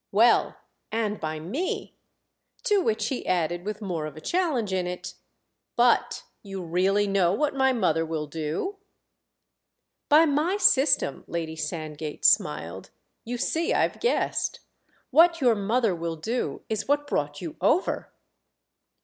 [0.11, 0.57] "Well,
[0.91, 1.93] and by me."
[2.63, 5.13] To which he added with more of a challenge in it:
[5.75, 8.77] "But you really know what my mother will do?"
[10.09, 12.89] "By my system," Lady Sandgate smiled,
[13.25, 14.61] "you see I've guessed.
[15.11, 18.11] What your mother will do is what brought you over!"